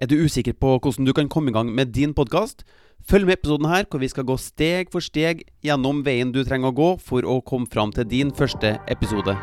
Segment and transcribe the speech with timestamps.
[0.00, 2.62] Er du usikker på hvordan du kan komme i gang med din podkast?
[3.04, 6.72] Følg med episoden her, hvor vi skal gå steg for steg gjennom veien du trenger
[6.72, 9.34] å gå for å komme fram til din første episode.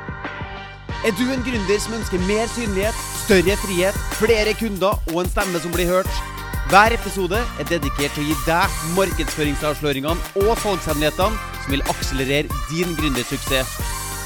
[1.05, 2.97] Er du en gründer som ønsker mer synlighet,
[3.27, 6.09] større frihet, flere kunder og en stemme som blir hørt?
[6.71, 12.97] Hver episode er dedikert til å gi deg markedsføringsavsløringene og salgshemmelighetene som vil akselerere din
[12.97, 13.77] gründersuksess.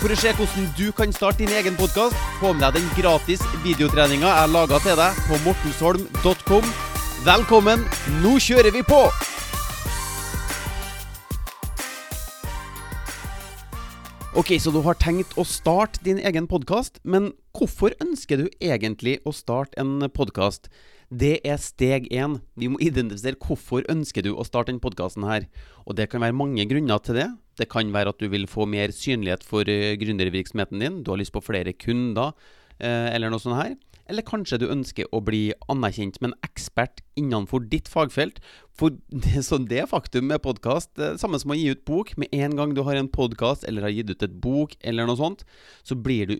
[0.01, 3.43] For å se hvordan du kan starte din egen podkast, få med deg den gratis
[3.61, 6.71] videotreninga jeg laga til deg på mortensholm.com.
[7.27, 7.85] Velkommen,
[8.23, 9.05] nå kjører vi på!
[14.31, 19.17] Ok, Så du har tenkt å starte din egen podkast, men hvorfor ønsker du egentlig
[19.27, 20.69] å starte en podkast?
[21.11, 22.37] Det er steg én.
[22.55, 25.27] Vi må identifisere hvorfor ønsker du å starte denne podkasten.
[25.83, 27.27] Og det kan være mange grunner til det.
[27.59, 31.03] Det kan være at du vil få mer synlighet for uh, gründervirksomheten din.
[31.03, 32.31] Du har lyst på flere kunder,
[32.79, 33.75] uh, eller noe sånt her.
[34.11, 38.41] Eller kanskje du ønsker å bli anerkjent som en ekspert innenfor ditt fagfelt.
[38.75, 40.91] For det, så det faktum med podkast,
[41.21, 42.11] samme som å gi ut bok.
[42.19, 45.19] Med en gang du har en podkast eller har gitt ut et bok eller noe
[45.19, 45.45] sånt,
[45.87, 46.35] så blir du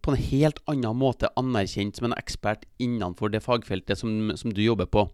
[0.00, 4.64] på en helt annen måte anerkjent som en ekspert innenfor det fagfeltet som, som du
[4.64, 5.10] jobber på.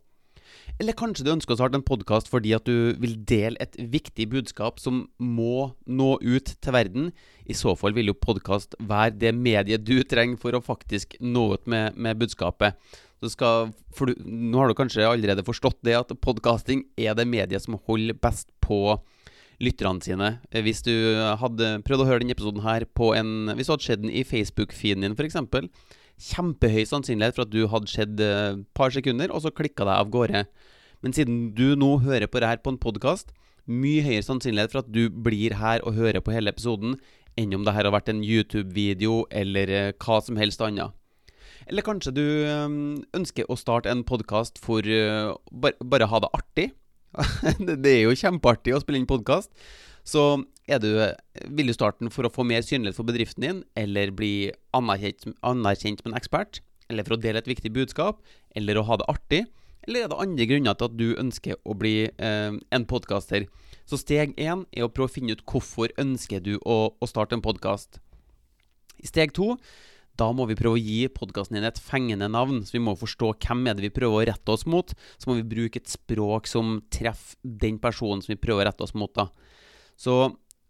[0.79, 4.29] Eller kanskje du ønsker å starte en podkast fordi at du vil dele et viktig
[4.31, 7.09] budskap som må nå ut til verden.
[7.51, 11.49] I så fall vil jo podkast være det mediet du trenger for å faktisk nå
[11.57, 12.79] ut med, med budskapet.
[13.27, 17.81] Skal, du, nå har du kanskje allerede forstått det at podkasting er det mediet som
[17.91, 19.01] holder best på
[19.59, 20.37] lytterne sine.
[20.55, 20.95] Hvis du
[21.43, 24.23] hadde prøvd å høre denne episoden her på en Hvis du hadde sett den i
[24.23, 25.43] Facebook-feeden din, f.eks
[26.19, 29.95] kjempehøy sannsynlighet for at du hadde sett et uh, par sekunder, og så klikka deg
[29.95, 30.45] av gårde.
[31.05, 33.31] Men siden du nå hører på det her på en podkast,
[33.69, 36.97] mye høyere sannsynlighet for at du blir her og hører på hele episoden,
[37.39, 40.97] enn om det her har vært en YouTube-video eller uh, hva som helst annet.
[41.69, 46.71] Eller kanskje du um, ønsker å starte en podkast for bare, bare ha det artig.
[47.85, 49.53] det er jo kjempeartig å spille inn podkast.
[50.07, 50.39] Så
[50.77, 50.91] du,
[51.49, 55.31] vil du starte den for å få mer synlighet for bedriften din, eller bli anerkjent,
[55.41, 56.61] anerkjent som en ekspert,
[56.93, 58.21] eller for å dele et viktig budskap,
[58.57, 59.43] eller å ha det artig?
[59.89, 63.49] Eller er det andre grunner til at du ønsker å bli eh, en podkaster?
[63.89, 67.39] Så steg én er å prøve å finne ut hvorfor ønsker du å, å starte
[67.39, 68.03] en podkast.
[69.01, 69.55] Steg to
[70.19, 72.65] da må vi prøve å gi podkasten din et fengende navn.
[72.67, 74.91] Så vi må forstå hvem er det vi prøver å rette oss mot.
[75.15, 78.87] Så må vi bruke et språk som treffer den personen som vi prøver å rette
[78.87, 79.13] oss mot.
[79.15, 79.29] da.
[79.95, 80.19] Så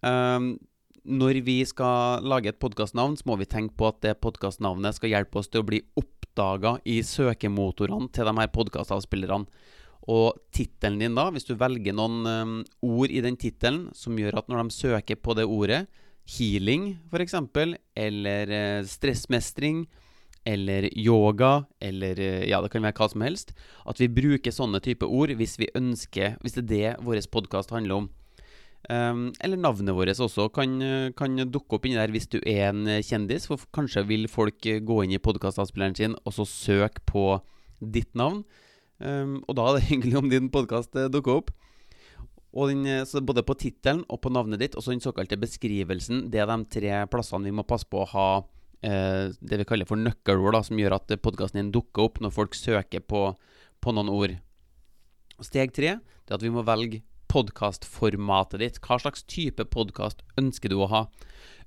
[0.02, 5.14] når vi skal lage et podkastnavn, så må vi tenke på at det podkastnavnet skal
[5.14, 9.48] hjelpe oss til å bli oppdaga i søkemotorene til de her podkastavspillerne.
[10.08, 12.52] Og tittelen din, da, hvis du velger noen um,
[12.84, 15.82] ord i den tittelen som gjør at når de søker på det ordet,
[16.28, 17.36] healing f.eks.,
[17.96, 19.86] eller uh, stressmestring,
[20.48, 23.52] eller yoga, eller uh, ja, det kan være hva som helst,
[23.84, 27.76] at vi bruker sånne type ord hvis vi ønsker, hvis det er det vår podkast
[27.76, 28.08] handler om.
[28.88, 30.78] Um, eller navnet vårt også kan,
[31.18, 33.48] kan, dukke opp inni der hvis du er en kjendis.
[33.50, 37.26] For kanskje vil folk gå inn i podkastavspilleren sin og så søke på
[37.82, 38.44] ditt navn.
[38.98, 41.52] Um, og da er det hyggelig om din podkast eh, dukker opp.
[42.58, 46.26] Og den, eh, både på tittelen og på navnet ditt, og så den såkalte beskrivelsen,
[46.32, 48.28] det er de tre plassene vi må passe på å ha
[48.82, 52.34] eh, det vi kaller for nøkkelord, da, som gjør at podkasten din dukker opp når
[52.34, 53.28] folk søker på,
[53.78, 54.38] på noen ord.
[55.44, 58.80] Steg tre det er at vi må velge podkastformatet ditt.
[58.84, 61.04] Hva slags type podkast ønsker du å ha?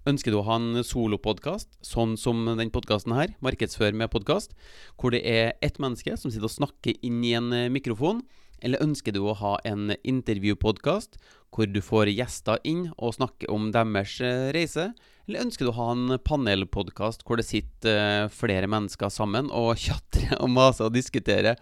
[0.09, 4.55] Ønsker du å ha en solopodkast, sånn som den podkasten her, Markedsfør med podkast,
[4.97, 8.23] hvor det er ett menneske som sitter og snakker inn i en eh, mikrofon?
[8.61, 11.19] Eller ønsker du å ha en intervjupodkast
[11.51, 14.91] hvor du får gjester inn og snakker om deres eh, reise?
[15.29, 19.75] Eller ønsker du å ha en panelpodkast hvor det sitter eh, flere mennesker sammen og
[19.85, 21.61] tjatrer og maser og diskuterer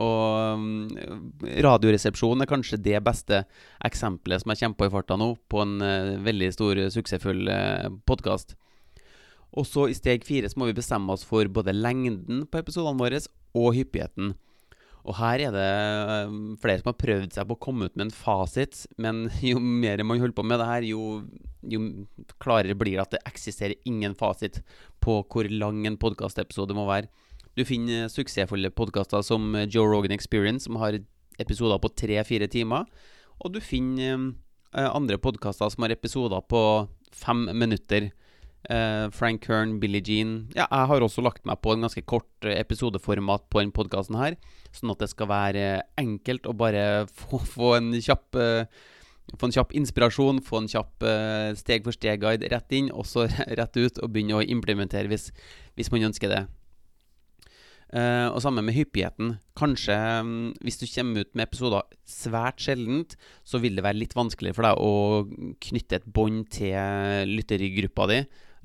[0.00, 0.88] og um,
[1.66, 3.42] Radioresepsjonen er kanskje det beste
[3.84, 7.90] eksempelet som jeg kommer på i farta nå, på en uh, veldig stor, suksessfull uh,
[8.08, 8.56] podkast.
[9.58, 13.00] Og så i steg fire så må vi bestemme oss for både lengden på episodene
[13.00, 13.20] våre
[13.58, 14.34] og hyppigheten.
[15.08, 15.68] Og her er det
[16.60, 20.02] flere som har prøvd seg på å komme ut med en fasit, men jo mer
[20.06, 21.06] man holder på med det her, jo,
[21.64, 21.82] jo
[22.42, 24.60] klarere blir det at det eksisterer ingen fasit
[25.04, 27.10] på hvor lang en podkastepisode må være.
[27.58, 31.00] Du finner suksessfulle podkaster som Joe Rogan Experience, som har
[31.42, 32.86] episoder på tre-fire timer.
[33.40, 34.30] Og du finner
[34.76, 36.62] eh, andre podkaster som har episoder på
[37.16, 38.10] fem minutter.
[38.70, 42.44] Eh, Frank Kern, Billie Jean Ja, jeg har også lagt meg på en ganske kort
[42.44, 44.36] episodeformat på denne podkasten her,
[44.76, 45.64] sånn at det skal være
[45.98, 46.84] enkelt å bare
[47.22, 48.68] få, få en kjapp eh,
[49.30, 51.04] få en kjapp inspirasjon, få en kjapp
[51.60, 53.28] steg-for-steg-guide rett inn, og så
[53.60, 55.28] rett ut, og begynne å implementere hvis,
[55.78, 56.40] hvis man ønsker det.
[57.90, 59.32] Uh, og sammen med hyppigheten.
[59.58, 64.14] Kanskje um, hvis du kommer ut med episoder svært sjeldent, så vil det være litt
[64.14, 64.92] vanskelig for deg å
[65.66, 68.20] knytte et bånd til lyttergruppa di,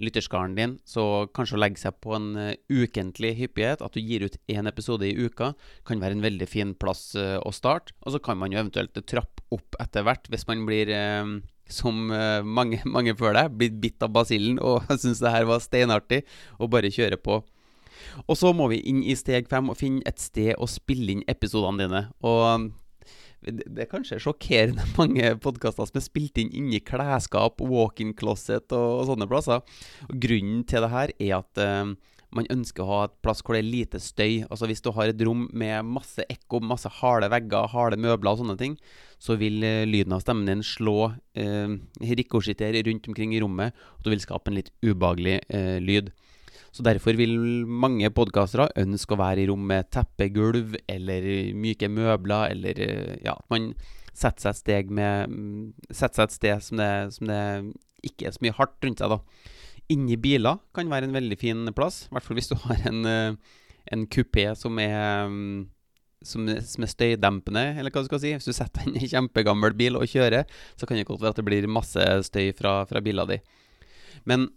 [0.05, 0.75] lytterskaren din.
[0.85, 4.69] Så kanskje å legge seg på en uh, ukentlig hyppighet, at du gir ut én
[4.69, 5.55] episode i uka,
[5.89, 7.97] kan være en veldig fin plass uh, å starte.
[8.05, 10.89] Og så kan man jo eventuelt trappe opp etter hvert, hvis man blir
[11.71, 11.97] som
[12.45, 16.21] mange, mange før deg, blitt bitt av basillen og syns det her var steinartig,
[16.61, 17.41] og bare kjøre på.
[18.25, 21.27] Og så må vi inn i steg fem og finne et sted å spille inn
[21.31, 22.03] episodene dine.
[22.25, 22.71] Og
[23.45, 29.05] det er kanskje sjokkerende mange podkaster som er spilt inn inni klesskap, walk-in closet og,
[29.09, 29.63] sånne plasser.
[30.09, 31.93] Og grunnen til det her er at uh,
[32.35, 34.43] man ønsker å ha et plass hvor det er lite støy.
[34.49, 38.41] Altså Hvis du har et rom med masse ekko, masse harde vegger, harde møbler og
[38.41, 38.77] sånne ting,
[39.21, 44.05] så vil uh, lyden av stemmen din slå uh, rikosjettere rundt omkring i rommet, og
[44.05, 46.11] du vil skape en litt ubehagelig uh, lyd.
[46.75, 52.51] Så derfor vil mange podkastere ønske å være i rom med teppegulv eller myke møbler,
[52.51, 52.81] eller
[53.23, 53.69] ja, at man
[54.11, 55.37] setter seg et, steg med,
[55.87, 57.43] setter seg et sted som det, som det
[58.09, 59.13] ikke er så mye hardt rundt seg.
[59.13, 59.53] da.
[59.95, 63.07] Inni biler kan være en veldig fin plass, i hvert fall hvis du har en,
[63.95, 65.31] en kupé som er
[66.25, 68.33] som, som, er støydempende, eller hva du skal si.
[68.35, 70.43] Hvis du setter en kjempegammel bil og kjører,
[70.75, 73.49] så kan det godt være at det blir masse støy fra, fra biler din.
[74.25, 74.47] Men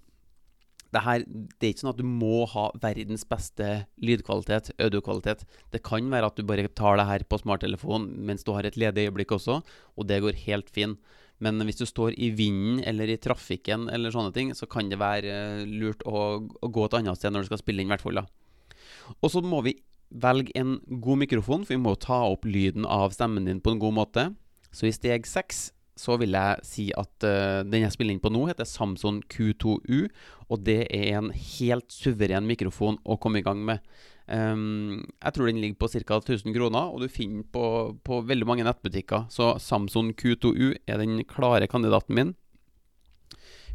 [0.95, 3.69] det, her, det er ikke sånn at du må ha verdens beste
[4.01, 5.45] lydkvalitet, audiokvalitet.
[5.75, 8.79] Det kan være at du bare tar det her på smarttelefonen mens du har et
[8.81, 11.01] ledig øyeblikk også, og det går helt fint.
[11.45, 14.99] Men hvis du står i vinden eller i trafikken eller sånne ting, så kan det
[14.99, 17.95] være eh, lurt å, å gå et annet sted når du skal spille inn, i
[17.95, 18.25] hvert fall.
[19.23, 19.77] Og så må vi
[20.09, 23.83] velge en god mikrofon, for vi må ta opp lyden av stemmen din på en
[23.83, 24.31] god måte.
[24.75, 25.69] Så i steg seks
[25.99, 30.07] så vil jeg si at uh, den jeg spiller inn på nå, heter Samson Q2U.
[30.49, 33.83] Og det er en helt suveren mikrofon å komme i gang med.
[34.29, 36.21] Um, jeg tror den ligger på ca.
[36.21, 37.65] 1000 kroner, og du finner på,
[38.05, 39.27] på veldig mange nettbutikker.
[39.33, 42.35] Så Samson Q2U er den klare kandidaten min.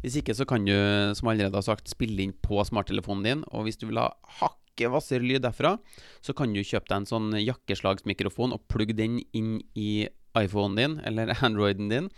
[0.04, 0.74] Hvis ikke så kan du,
[1.16, 3.46] som allerede har sagt, spille inn på smarttelefonen din.
[3.56, 4.10] Og hvis du vil ha
[4.40, 5.78] hakket hvassere lyd derfra,
[6.20, 10.04] så kan du kjøpe deg en sånn jakkeslagsmikrofon og plugge den inn i
[10.38, 12.10] iPhonen din, eller Androiden din.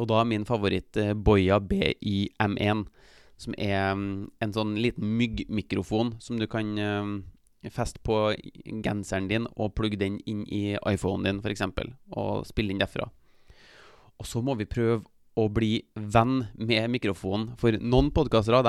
[0.00, 2.86] Og da er min favoritt eh, Boya BI-M1,
[3.42, 4.04] som er um,
[4.40, 7.16] en sånn liten myggmikrofon som du kan um,
[7.70, 8.32] feste på
[8.84, 11.66] genseren din og plugge den inn i iPhonen din, f.eks.,
[12.16, 13.08] og spille inn derfra.
[14.18, 15.02] Og så må vi prøve
[15.38, 17.52] å bli venn med mikrofonen.
[17.60, 18.62] For noen podkastere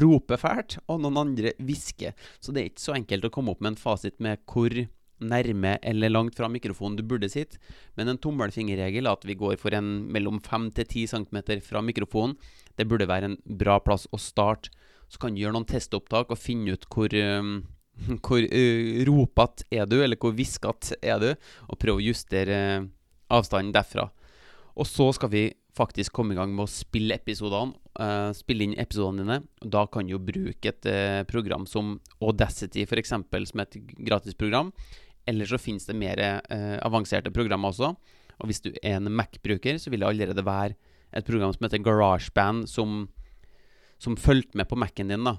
[0.00, 2.16] roper fælt, og noen andre hvisker.
[2.40, 4.74] Så det er ikke så enkelt å komme opp med en fasit med hvor
[5.20, 7.60] nærme eller langt fra mikrofonen du burde sitte.
[7.98, 11.82] Men en tommelfingerregel er at vi går for en mellom 5 til 10 cm fra
[11.84, 12.36] mikrofonen.
[12.78, 14.70] Det burde være en bra plass å starte.
[15.08, 17.62] Så kan du gjøre noen testopptak og finne ut hvor, um,
[18.26, 21.30] hvor uh, ropete er du, eller hvor hviskete er du,
[21.68, 22.90] og prøve å justere uh,
[23.32, 24.10] avstanden derfra.
[24.78, 25.48] Og så skal vi
[25.78, 27.76] faktisk komme i gang med å spille episodene.
[27.98, 29.38] Uh, spille inn episodene dine.
[29.74, 34.72] Da kan du bruke et uh, program som Audacity, f.eks., som er et gratisprogram.
[35.28, 37.92] Eller så finnes det mer eh, avanserte programmer også.
[38.38, 40.76] Og hvis du er en Mac-bruker, så vil det allerede være
[41.16, 43.06] et program som heter GarageBand, som,
[44.00, 45.26] som fulgte med på Mac-en din.
[45.26, 45.36] da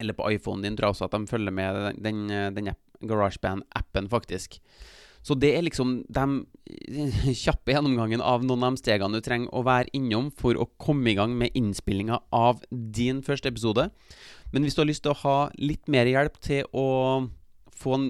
[0.00, 2.26] Eller på iPhonen din, tror jeg også at de følger med den,
[2.56, 4.60] den GarageBand-appen, faktisk.
[5.22, 6.24] Så det er liksom de
[7.42, 11.12] kjappe gjennomgangen av noen av de stegene du trenger å være innom for å komme
[11.12, 13.90] i gang med innspillinga av din første episode.
[14.50, 16.88] Men hvis du har lyst til å ha litt mer hjelp til å
[17.80, 18.08] få en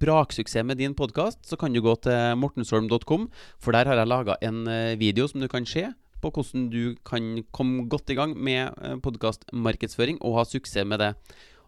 [0.00, 3.28] braksuksess med din podkast, så kan du gå til mortensholm.com,
[3.60, 6.96] for der har jeg laga en eh, video som du kan se på hvordan du
[7.06, 11.14] kan komme godt i gang med eh, podkastmarkedsføring og ha suksess med det.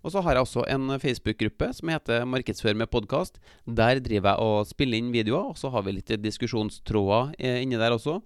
[0.03, 3.39] Og så har jeg også en Facebook-gruppe som heter Markedsfør med podkast.
[3.67, 7.79] Der driver jeg og spiller inn videoer, og så har vi litt diskusjonstråder eh, inni
[7.79, 8.19] der også.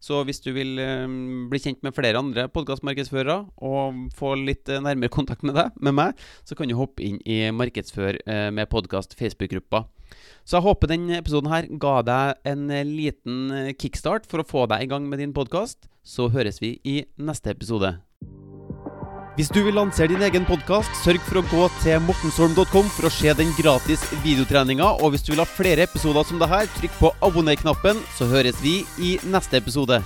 [0.00, 4.80] Så hvis du vil um, bli kjent med flere andre podkastmarkedsførere og få litt uh,
[4.82, 8.18] nærmere kontakt med deg, med meg, så kan du hoppe inn i Markedsfør
[8.50, 9.84] med podkast Facebook-gruppa.
[10.42, 14.88] Så jeg håper denne episoden her ga deg en liten kickstart for å få deg
[14.88, 15.84] i gang med din podkast.
[16.02, 18.00] Så høres vi i neste episode.
[19.40, 23.12] Hvis du vil lansere din egen podkast, sørg for å gå til mortensholm.com for å
[23.14, 24.90] se den gratis videotreninga.
[25.00, 28.60] Og hvis du vil ha flere episoder som det her, trykk på abonner-knappen, så høres
[28.60, 30.04] vi i neste episode.